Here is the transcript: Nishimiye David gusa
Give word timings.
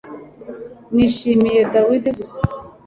Nishimiye 0.93 1.61
David 1.73 2.03
gusa 2.17 2.39